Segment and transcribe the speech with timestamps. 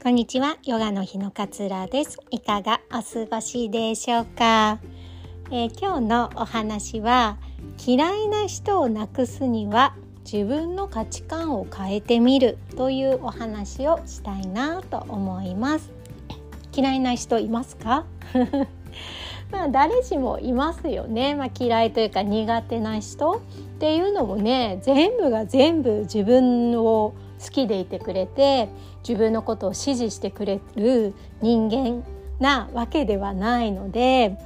[0.00, 2.18] こんにちは、ヨガの日の勝浦です。
[2.30, 4.78] いかがお過ごしでしょうか、
[5.50, 7.36] えー、今日のお話は
[7.84, 15.90] 嫌いな人をなくすには自分の価値観を変えてみるというお話をしたいなと思います。
[16.72, 18.06] 嫌いな人いますか？
[19.50, 23.40] まあ誰しもいますよね、まあ、嫌いというか苦手な人っ
[23.80, 28.68] ていうのもね全部が全部自分を好きでいてくれて
[29.06, 32.04] 自分のことを支持してくれる人間
[32.40, 34.36] なわけではないので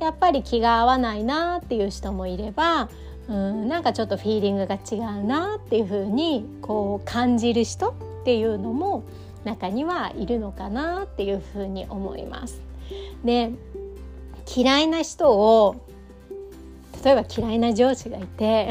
[0.00, 2.88] やっぱり気が合わないなっていう人もいれば
[3.28, 7.94] うんなんかちょっとフィーリングが違うなっていうふうにこう感じる人っ
[8.24, 9.04] ていうのも
[9.44, 12.60] 中にはいるのかなっていうふうに思います。
[13.24, 13.52] で
[14.56, 15.76] 嫌いな人を
[17.04, 18.70] 例えば嫌いな上司がいて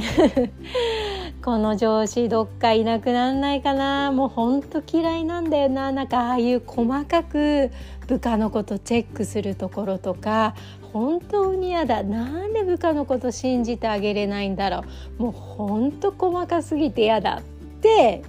[1.47, 4.11] この上司どっかいなくなんないかな？
[4.11, 5.93] もうほんと嫌いなんだよな。
[5.93, 7.71] なんかああいう細かく
[8.05, 10.55] 部下のことチェックするところとか
[10.91, 12.03] 本当に嫌だ。
[12.03, 14.83] なんで部下のこと信じてあげれないんだろ
[15.19, 15.23] う。
[15.23, 17.41] もうほんと細かすぎて嫌だっ
[17.79, 18.23] て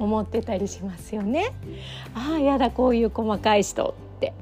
[0.00, 1.52] 思ってたりしますよね。
[2.12, 4.34] ああやだこういう細かい人って。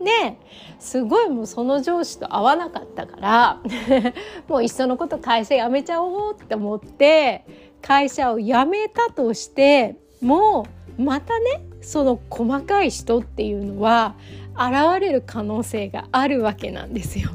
[0.00, 0.36] で
[0.78, 3.60] すごいもうその上司と合わなかったから
[4.48, 7.46] もういっそのこと会社辞めちゃおうって思って
[7.84, 14.14] 会社を辞めたとしてもまたねその細かい人っていうのは
[14.54, 17.28] 現れる可能性があるわけなんですよ。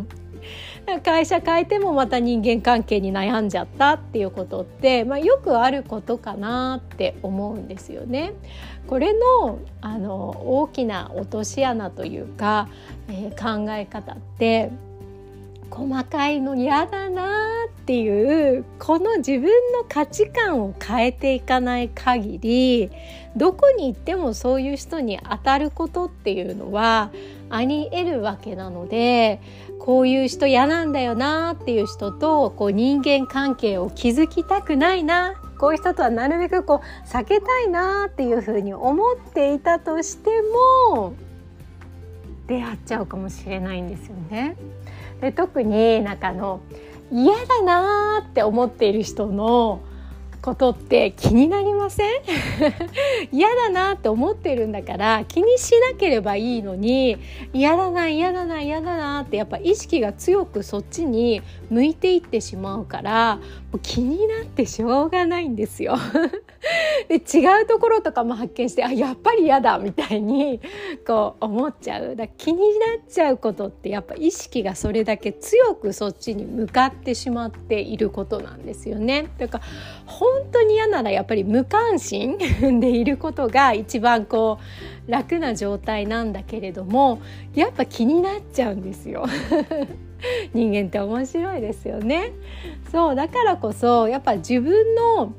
[1.06, 8.34] 会社変えてもまた人間関係に悩んじゃったっていうことって、まあ、よくあることかなって思うんですよね。
[8.88, 12.70] これのあの大きな落とし穴というか、
[13.08, 14.72] えー、考え方って
[15.80, 17.38] 細かいの嫌だな
[17.70, 22.92] っていうこの自分の価値観を変えていかない限り
[23.38, 27.12] どこに行ってもそういう人に当たることっていうのは
[27.50, 29.42] あり得るわけなので
[29.80, 40.30] こういう人嫌なんだよなっていう人とこう人間関係を築きたくないなこういう人とはなるべくこう避けたいなっていうふうに思っていたとして
[40.94, 41.14] も
[42.48, 44.58] 出会っちゃうかもしれないんですよね。
[45.22, 46.62] で特になんかの
[47.12, 49.82] 嫌だなって思っている人の
[50.42, 52.12] ことって気になりません？
[53.32, 57.18] 嫌だなって思ってるんだから気にしなければいいのに
[57.54, 63.42] 嫌だな嫌だな嫌だなってやっぱ意識が強くそっちに向いていってしまうからも
[63.76, 65.96] う気になってしょうがないんですよ。
[67.08, 70.60] で違うところとかも発見してあやっぱり嫌だみたいに
[71.08, 72.66] こう思っちゃうだ気にな
[73.02, 79.28] っちゃうことってやっぱ意識がそれだけ強くそっちに向かってしまっていることなんですよね。
[79.38, 79.64] だから
[80.06, 82.38] 本当に嫌ならやっぱり無関心
[82.80, 84.60] でいることが一番こ
[85.08, 87.20] う楽な状態なんだけれども
[87.56, 89.26] やっぱ気になっちゃうんですよ。
[90.54, 92.32] 人間って面白いですよね。
[92.92, 95.34] そうだからこそやっぱ自分の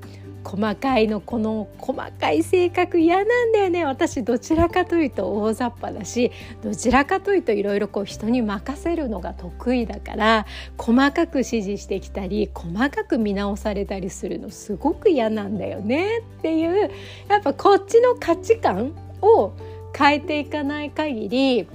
[0.45, 6.33] 細かいのこの細かい性格嫌なんだよね私どちらかというと大雑把だし
[6.63, 10.47] どちらかというといろいろこう人に任せるのが得意だから
[10.79, 16.91] 細かく指示してきたり細かく見直されたりするのすごく嫌なんだよねっていう
[17.29, 19.53] やっぱこっちの価値観を
[19.97, 21.69] 変えていかない限り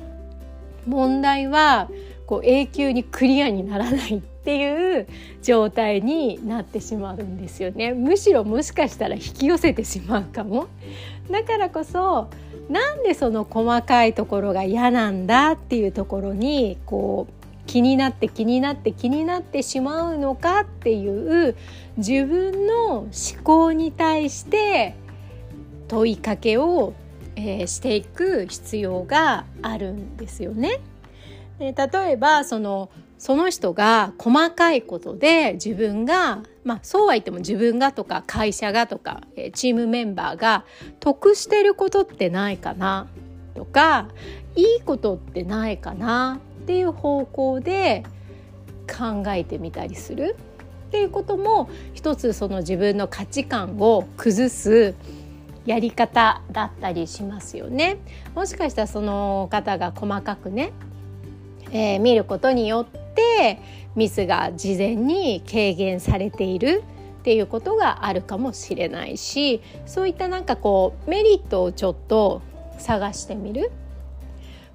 [0.87, 1.89] 問題は
[2.25, 5.07] こう永久にクリアにならないっていう
[5.41, 10.67] 状態になってしまうんですよねむしろもしかしたら引き寄せてしまうかも
[11.31, 12.29] だからこそ
[12.69, 21.55] なんでその細かいところが嫌なんだっていうところにこう気になって気になって気になってしまうのかっていう
[21.97, 23.09] 自分の思
[23.43, 24.95] 考に対して
[25.87, 26.93] 問いかけを、
[27.35, 30.79] えー、していく必要があるんですよね。
[31.59, 39.21] で例えばそのその人が細かいことで自分がまあそうは言っても自分がとか会社がとか
[39.53, 40.65] チームメンバーが
[40.99, 43.07] 得してることってないかな
[43.55, 44.09] とか
[44.55, 48.03] いいことってないかなっていう方向で
[48.87, 50.35] 考えてみたりする
[50.87, 54.95] っていうことも一つその自分の価値観を崩す
[55.65, 57.97] やり方だったりしますよね。
[58.35, 60.71] もしかしたらその方が細かくね、
[61.75, 63.59] えー、見ることによって
[63.97, 66.85] ミスが事前に軽減されている
[67.19, 72.41] っていうことがあるかもしれないしそういったなんかこうメリットをちょっと
[72.77, 73.71] 探してみる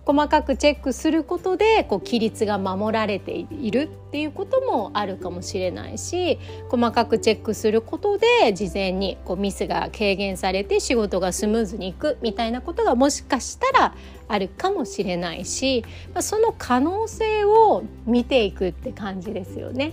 [0.04, 6.38] 細かくチェックすることでこう規律が守られているっていうこともあるかもしれないし
[6.68, 13.94] 細かくチェックすることで事前にこうミスが軽減されて仕事がスムーズにいくみたいなことがもしかしたら
[14.28, 15.84] あるかもしれないし、
[16.20, 19.92] その可能性を見ていくって感じですよね。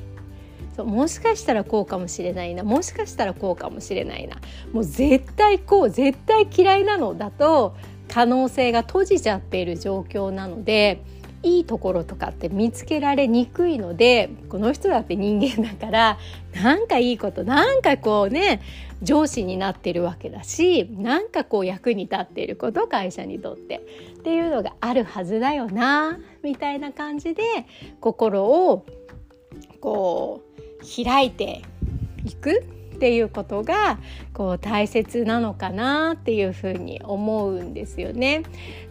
[0.77, 4.38] もしかしたらこうかもしれないなもしかしたらこうかもしれないな
[4.74, 7.75] もう絶対こう絶対嫌いなのだと
[8.12, 11.01] 可能性が閉じちゃっている状況なので
[11.44, 16.18] いいところとかって見つけられにくいのでこの人だって人間だから
[16.56, 18.62] なんかいいことなんかこうね
[19.04, 23.81] 上司になってるわけだしなんかこう役に立っていること会社にとって。
[24.27, 27.44] っていうのがあるはずだよなみたいな感じで
[28.01, 28.86] 心を
[29.80, 30.42] こ
[30.81, 31.62] う開いて
[32.25, 32.76] いく。
[32.97, 33.99] っていうことが
[34.33, 38.41] こう大切なのかなっていうふうに思うんですよね。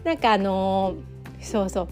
[0.05, 0.95] なんかあの
[1.41, 1.87] そうそう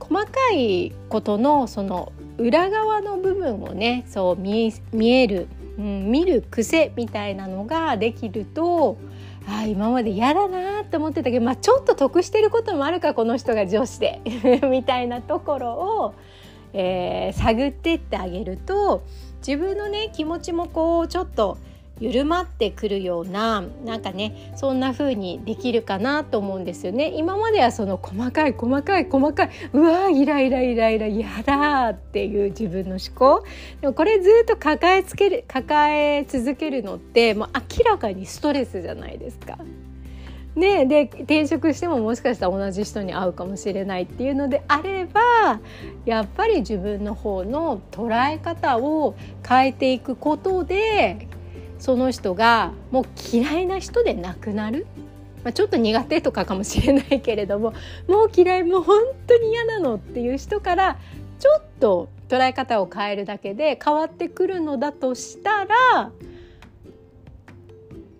[0.00, 5.46] 細かいことのその裏側の部分をねそう見える、
[5.78, 8.98] うん、見る癖みたいなのができると
[9.46, 14.20] あ今まで嫌だなって思ってたけど、まあ、ちょっと得してることもあるかこの人が女子で
[14.68, 16.14] みたいなところを、
[16.78, 19.02] えー、探ってってあげると
[19.46, 21.58] 自分のね気持ちもこうちょっと
[22.00, 33.44] 緩まってくるようななんかねそんな風にできるかなと思うんですよね今まではその細かい細かい細かいうわイライライライラやだっていう自分の思考
[33.80, 39.58] でもこれずっと抱えつける抱え続けるのってもう明らかにストレスじゃないですか。
[40.58, 45.60] ね、で転職してももしかしたら同じ人に会うかもしれないっていうのであれば
[46.04, 49.14] やっぱり自分の方の捉え方を
[49.48, 51.28] 変えていくことで
[51.78, 54.88] その人がもう嫌いな人でなくなる、
[55.44, 57.72] まあ、ちょっと苦手とかかもしれないけれども
[58.08, 60.98] もう嫌いもう本当に嫌なのっていう人から
[61.38, 66.10] ちょっと捉え方を変えるだけで変わってくるのだとしたら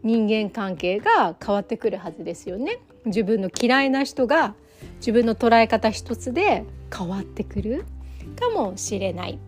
[0.03, 2.79] 人間関係が変わってくるはずですよね。
[3.05, 4.55] 自分の嫌いな人が
[4.97, 6.65] 自分の捉え方一つで
[6.97, 7.85] 変わってくる
[8.39, 9.39] かもしれない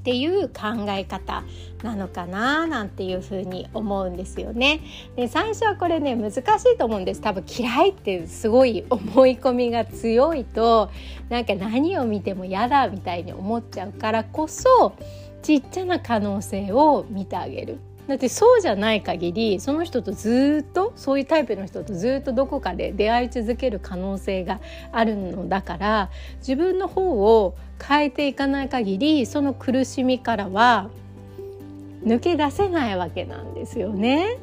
[0.00, 1.44] っていう考え方
[1.82, 4.80] なのかななんていうふうに思うんですよね。
[5.16, 10.90] で最初はこれね難しいと思うんです多分嫌いってすごい思い込みが強いと
[11.30, 14.94] なんか何を見ても嫌だみたいに思っちゃうからこそ
[15.42, 17.78] ちっちゃな可能性を見てあげる。
[18.06, 24.60] だってそうじゃない限りその人とずっとそういうタイプの人とずっとどこかで出会い続ける可能性が
[24.92, 30.90] あるのだから自分の方を変えていかない限りその苦しみからは
[32.04, 34.38] 抜け出せないわけなんですよね。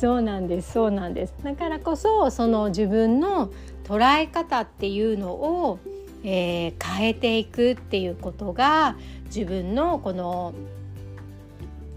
[0.00, 3.50] そうなんですそうなんですだからこそその自分の
[3.84, 5.78] 捉え方っていうのを、
[6.24, 8.96] えー、変えていくっていうことが
[9.26, 10.54] 自分のこの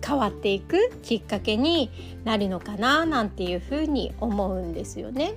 [0.06, 1.90] 変わっていくきっかけに
[2.24, 5.36] なるのかななんていうふうに思うんですよね。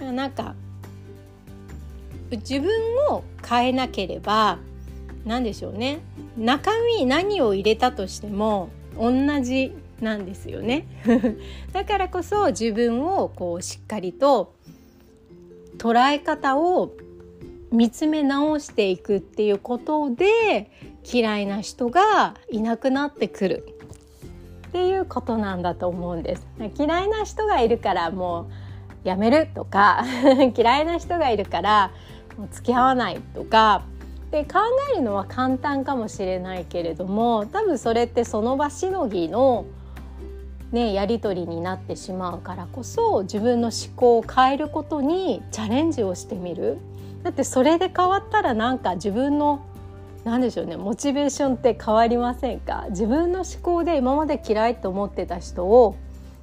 [0.00, 0.54] なんか
[2.30, 2.70] 自分
[3.10, 4.58] を変えなければ
[5.24, 6.00] 何でしょうね。
[6.38, 9.12] 中身何を入れたとしても同
[9.42, 10.86] じなんですよね。
[11.72, 14.54] だからこそ自分をこうしっかりと
[15.76, 16.92] 捉え方を
[17.70, 20.70] 見つめ直していくっていうことで
[21.10, 23.69] 嫌いな人がいなくなってくる。
[24.70, 26.46] っていうことなんだと思うんです。
[26.78, 28.48] 嫌いな人がいるからも
[29.04, 30.04] うやめるとか
[30.56, 31.90] 嫌いな人がいるから
[32.38, 33.82] もう付き合わないとか。
[34.30, 34.60] で考
[34.92, 39.64] えるのは簡単かもしれないけれども多分それってその場しのぎの
[40.70, 46.78] ね、やり取りになってしまうからこそ自分の思考を変えることにチャレンジをしてみる。
[47.24, 49.64] だってそれで変わったらなんか自分の
[50.24, 50.76] 何でしょうね。
[50.76, 52.86] モチベーションって変わりませんか？
[52.90, 55.96] 自分の思考で今まで嫌いと思ってた人を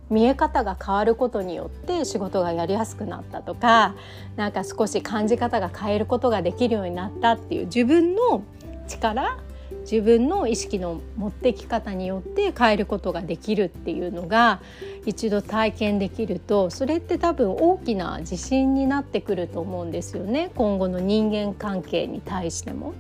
[0.10, 3.94] 見え方が変わることによって仕事がやりやすくなったとか
[4.36, 8.42] なんか少し感じ方が変えることができるようになったっていう自分の
[8.88, 9.38] 力
[9.82, 14.62] 自分の意識の持ってき方によって変えることができるっていうのが
[15.06, 20.52] 一度体験できるとそれって多分大きな自信になってくると思うんですよね。
[20.56, 22.94] 今後の人間関係に対しても。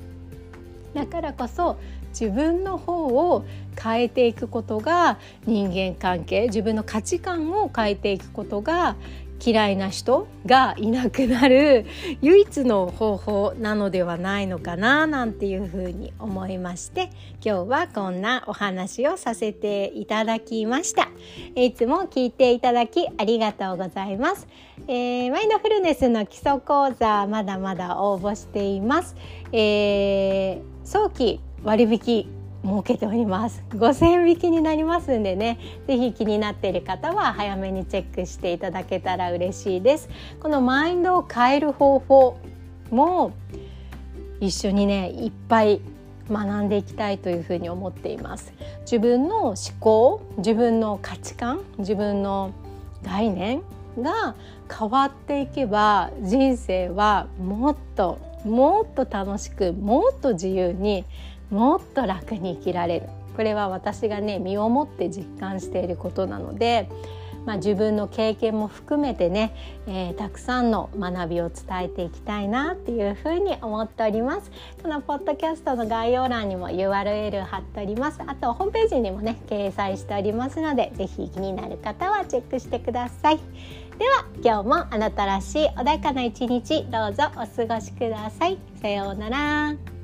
[0.97, 1.77] だからこそ
[2.09, 3.45] 自分の方を
[3.79, 8.95] 変えていくことが人間関係自分の価値観を変えていくことが
[9.39, 11.85] 嫌いな人がいなくなる
[12.21, 17.11] 唯一の方法なのではないのかななんていうふうに思いまして
[17.45, 21.09] 今日はこんなお話をさせていただきました。
[21.55, 24.47] いつも聞いていただきありがとうございます、
[24.87, 29.15] えー、マインドフルネスの基礎講座まだまだ応募しています、
[29.51, 32.29] えー、早期割引
[32.63, 33.61] 設けております。
[33.71, 35.59] 5000引きになりますんでね。
[35.85, 40.07] 是非気になっている方は早めにチェックしていただけたら嬉しいです。
[40.39, 42.37] このマインドを変える方法
[42.89, 43.33] も
[44.39, 45.81] 一緒にねいっぱい
[46.31, 48.53] 学んでいきたいというふうに思っています。
[48.83, 52.51] 自分の思考自分の価値観自分の
[53.03, 53.61] 概念
[53.99, 54.35] が
[54.73, 61.05] 変わっていけば人生はもっともっと楽しくもっと自由に
[61.49, 63.09] もっと楽に生きられる。
[63.35, 66.89] これは私がね身をもって実感していることなので、
[67.45, 69.55] まあ、自分の経験も含めてね、
[69.87, 74.51] えー、たくさんの学びを伝えていきたいなっていうふうに思っております。
[74.81, 78.19] このポッドキャストの概要欄にも URL 貼っております。
[78.25, 83.39] あとホームページにもね掲載しておりますので是非気になる方はチェックしてください。
[83.97, 88.57] では今日もあなたらしい穏やかな一日どうぞお過ごしください。
[88.79, 89.96] さようなら。